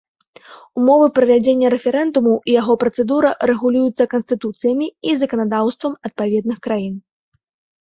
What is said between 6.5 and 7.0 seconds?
краін.